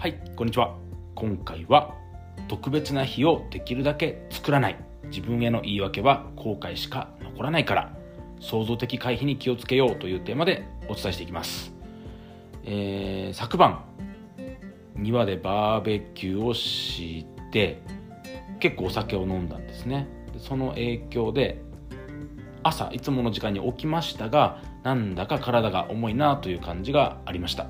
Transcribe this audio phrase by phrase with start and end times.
[0.00, 0.78] はいこんにちは。
[1.14, 1.94] 今回は
[2.48, 4.82] 特別な日をできるだけ作らない。
[5.10, 7.94] 自分への言い訳は後悔しか残らないから。
[8.40, 11.74] 創造的回避に気をつけようというテーマでお伝えしていきます、
[12.64, 13.84] えー、昨晩
[14.96, 17.82] 庭でバーベキューをして
[18.58, 20.08] 結構お酒を飲んだんですね。
[20.38, 21.60] その影響で
[22.62, 27.66] 朝いつもの時間に起きましたがなんだか体が重いなという感じがありました。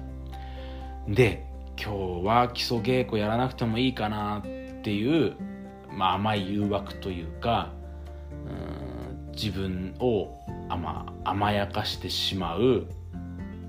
[1.09, 1.50] で
[1.83, 4.43] 今日は基礎稽古やらなくてもいいかなっ
[4.83, 5.34] ていう、
[5.91, 7.73] まあ、甘い誘惑というか
[8.47, 10.38] うん自分を
[10.69, 12.87] 甘甘やかしてしまう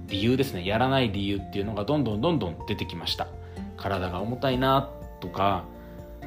[0.07, 0.66] 理由ですね。
[0.66, 3.29] やらない理由っていうのがどんどんどんどん出てきました。
[3.77, 4.89] 体が重たいな
[5.21, 5.63] とか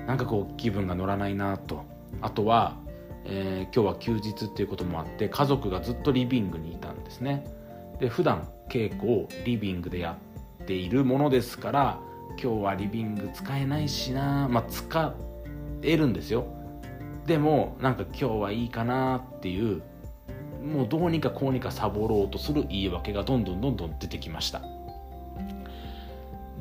[0.06, 1.84] なんかこう気分が乗らないなと。
[2.23, 2.78] あとは、
[3.27, 7.45] えー、今日は休日っていうこともあって家族がずっとリビングにいたんですね。
[8.01, 10.34] で普段稽古をリビングでやって
[10.67, 12.01] ているものですから
[12.43, 14.48] 今日はリビング使えないしな。
[14.48, 15.15] まあ使
[15.83, 16.47] えるんですよ。
[17.27, 19.83] でもなんか今日はいいかなっていう
[20.65, 24.62] もうどうにかこうにかサボろうとする言い訳がどんどんどんどん出てきました。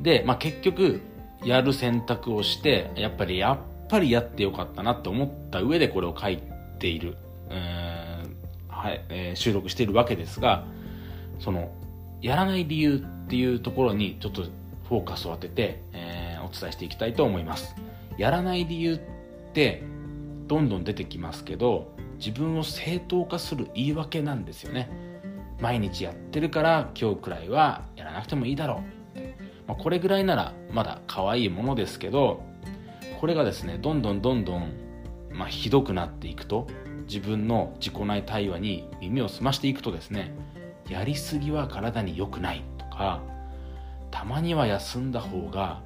[0.00, 1.00] で、まあ、結局
[1.42, 3.58] やる選択をしてやっぱりやっ
[3.88, 6.42] ぱりやってよかったなって思った上でこれを書い
[6.78, 7.16] ている、
[8.68, 10.66] はいえー、収録しているわけですが
[11.38, 11.70] その
[12.20, 14.42] やらない理由っていうところにちょっと
[14.88, 17.74] フォーカスを当てて、えー、お伝えしていきたいと思います。
[18.18, 19.00] やらない理由っ
[19.52, 19.82] て
[20.46, 24.88] どんどん出てきますけど自分を正当化する言い訳なんですよね。
[25.60, 28.82] 毎日やってるから今日くらいはやらなくてもいいだろ
[29.16, 29.20] う、
[29.68, 32.42] まあ、これぐらいならまだ可愛いものですけど
[33.20, 34.72] これがですねどんどんどんどん、
[35.32, 36.66] まあ、ひどくなっていくと
[37.06, 40.34] 自分の自己内対話に耳を澄ましていくとですね
[40.88, 42.62] やりすぎは体に良くない。
[42.94, 43.20] か
[44.10, 45.80] たまには休んだ方が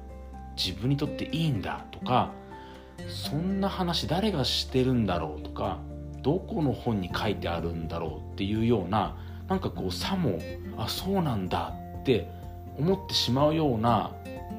[0.55, 2.31] 自分にとっていいんだとか
[3.07, 5.79] そんな話誰がしてるんだろうとか
[6.21, 9.15] どこの本に書いてあるんだろうっていうような
[9.47, 10.39] なんかこうさも
[10.77, 12.29] あそうなんだって
[12.77, 14.11] 思ってしまうような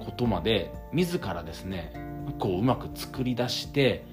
[0.04, 1.92] ことまで自らですね
[2.38, 4.04] こううまく作り出して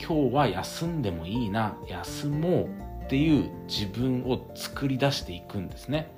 [0.00, 2.68] 今日は休んでもいいな休も
[3.02, 6.12] うっていう自分を作り出していくんですね。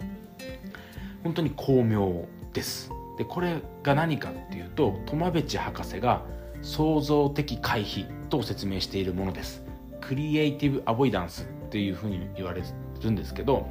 [1.22, 2.90] 本当に巧妙です。
[3.18, 6.24] でこれが何かっていうとトマベチ博士が
[6.62, 9.62] 創造的回避と説明しているものです。
[10.00, 12.62] クリエイティブアボイダンスっていうふうに言われ
[13.02, 13.66] るんですけど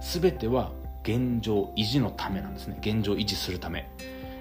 [0.00, 0.72] 全ては
[1.02, 2.78] 現状維持のためなんですね。
[2.80, 3.88] 現状維持するため、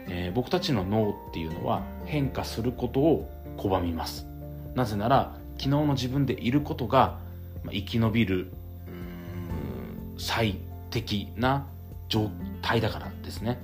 [0.07, 4.25] えー、僕たちの脳っていうのは変化することを拒みます。
[4.73, 7.19] なぜなら昨日の自分でいることが
[7.69, 8.51] 生き延びる
[10.17, 10.57] 最
[10.89, 11.67] 適な
[12.13, 12.29] 状
[12.61, 13.59] 態だからですね、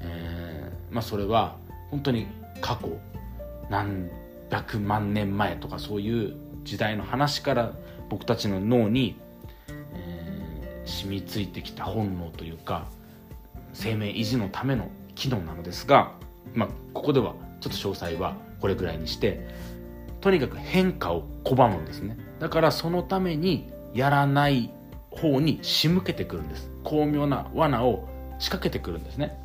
[0.00, 1.56] えーまあ、それは
[1.90, 2.26] 本当に
[2.60, 2.98] 過去
[3.70, 4.10] 何
[4.50, 7.72] 百万年前とかそういう時代の話から
[8.10, 9.16] 僕たちの脳に、
[9.94, 12.86] えー、染みついてきた本能というか
[13.72, 16.12] 生命維持のための機能なのですが、
[16.52, 19.48] まあ、ここではちょっと詳細はこれぐらいにして
[20.20, 22.18] とにかく変化を拒むんですね。
[22.38, 24.70] だからそのためにやらない
[25.16, 26.70] 方に仕向けてくるんです。
[26.82, 28.08] 巧妙な罠を
[28.38, 29.38] 仕掛けてくるんですね。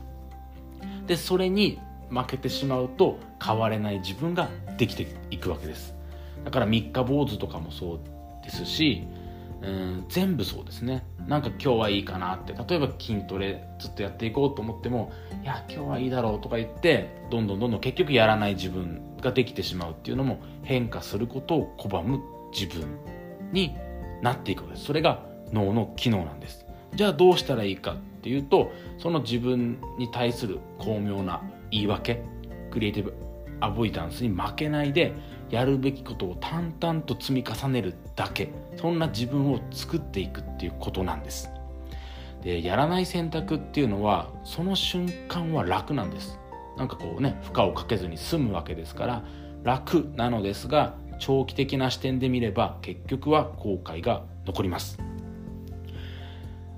[1.08, 5.96] でそれに負けてしまうと変われない自分ができていくわけです。
[6.44, 8.00] だから三日坊主とかもそう
[8.44, 9.08] ですし
[9.62, 11.06] うん全部そうですね。
[11.28, 12.54] なんか今日はいいかなって。
[12.54, 15.12] 例えば筋トレずっとやっていこうと思っても
[15.44, 22.88] いや今日はいいだろうとか言ってどんどんどんどん結局やらない自分ができてしまうっていうのも変化することを拒む自分
[23.52, 23.76] に
[24.22, 24.86] なっていくわけです。
[24.86, 26.66] それが脳の機能なんです。
[26.96, 32.24] じゃあどうしたらいいかっていうとその自分に対する巧妙な言い訳
[32.72, 33.14] クリエイティブ
[33.62, 35.14] アボイダンスに負けないで
[35.50, 38.52] やるべきことを淡々と積み重ねるだけ。
[38.78, 41.50] そんな自分を作っていくっていうことなんです。
[42.44, 46.40] でやらない選択っていうのはその瞬間は楽なんです。
[46.78, 49.24] なんかこうね負荷をかけずに済むわけですから
[49.64, 54.98] 楽なのですが長期的な視点で見れば結局は後悔が残ります。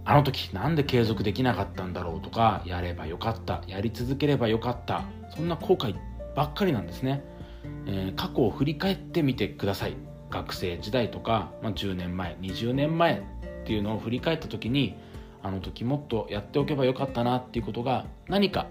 [0.04, 5.04] あの時なんで継続できなかったんだろうとかやればよかったやり続ければよかった
[5.36, 5.96] そんな後悔
[6.36, 7.24] ばっかりなんですね、
[7.86, 9.96] えー、過去を振り返ってみてください。
[10.32, 13.24] 学生時代とか、まあ、10年前20年前っ
[13.66, 14.96] ていうのを振り返った時に
[15.44, 18.68] あの時もっとやっておけばよかったなっていうことが何か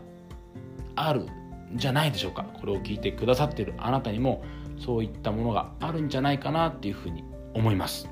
[0.96, 1.28] あるん
[1.74, 2.44] じゃないでしょうか。
[2.44, 4.42] これを聞いてくださってるあなたにも
[4.78, 7.24] そういったものがあるんじゃないかなっていうふうに
[7.54, 8.08] 思います。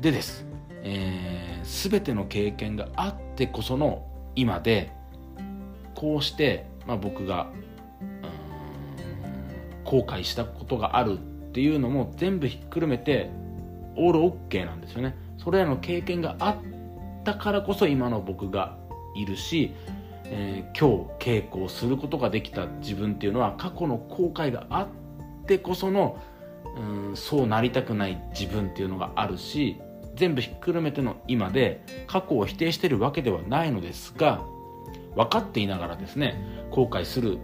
[0.00, 0.46] でです、
[0.82, 1.31] えー、
[1.62, 4.92] 全ての経験があってこその今で
[5.94, 7.50] こうして、まあ、僕が
[9.84, 13.30] 後悔したことがあるっていうのも全部ひっくるめて
[13.96, 15.14] オールオッケーなんですよね。
[15.36, 16.56] それらの経験があっ
[17.24, 18.78] たからこそ今の僕が
[19.14, 19.74] いるし、
[20.24, 24.88] えー、今日稽古をすることができた自分っていうのは過去の後悔があっ
[25.46, 26.18] てこその
[26.76, 29.80] うんそうなりたくない自分っていうのがあるし
[30.22, 34.40] 全部ひっくるめての今で過去を否定してるわけではないのですが
[35.16, 36.36] 分かっていながらですね
[36.70, 37.38] 後悔する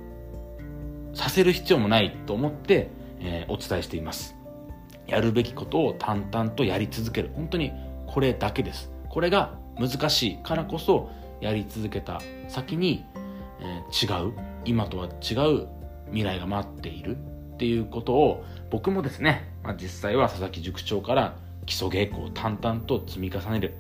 [1.13, 4.37] させる必要もないと思って、えー、お伝えしています。
[5.09, 7.31] やるべきことを淡々とやり続ける。
[7.35, 7.73] 本当に
[8.07, 8.93] これだけです。
[9.09, 11.11] これが難しいからこそ
[11.41, 13.05] やり続けた先に、
[13.61, 14.33] えー、違う
[14.65, 15.67] 今とは違う
[16.11, 23.75] 未来が待っているっていうことを僕もですね、まあ、実際は佐々木塾長から基礎稽古を淡々と積み重ねる。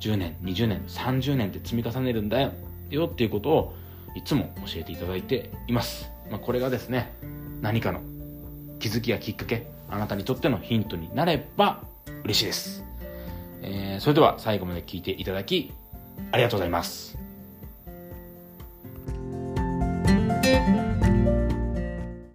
[0.00, 2.52] 10年20年30年で積み重ねるんだ
[2.90, 3.74] よっていうことを
[4.14, 7.14] いつも教えていただいています、まあ、これがですね
[7.60, 8.00] 何かの
[8.78, 11.82] 気づきやきっかけあなたにとってのヒントになれば
[12.24, 12.84] 嬉しいです、
[13.62, 15.72] えー、それでは最後まで聞いていただき
[16.32, 17.25] ありがとうございます。